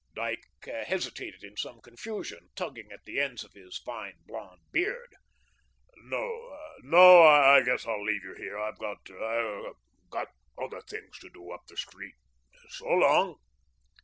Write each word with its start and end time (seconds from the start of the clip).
Dyke 0.15 0.49
hesitated 0.65 1.43
in 1.43 1.55
some 1.57 1.79
confusion, 1.79 2.49
tugging 2.55 2.91
at 2.91 3.05
the 3.05 3.19
ends 3.19 3.43
of 3.43 3.53
his 3.53 3.77
fine 3.77 4.17
blonde 4.25 4.61
beard. 4.71 5.13
"No, 5.95 6.57
no. 6.81 7.21
I 7.21 7.61
guess 7.61 7.85
I'll 7.85 8.03
leave 8.03 8.23
you 8.23 8.33
here. 8.35 8.57
I've 8.57 8.79
got 8.79 9.03
got 10.09 10.29
other 10.59 10.81
things 10.81 11.19
to 11.19 11.29
do 11.29 11.51
up 11.51 11.67
the 11.67 11.77
street. 11.77 12.15
So 12.69 12.87
long." 12.87 13.37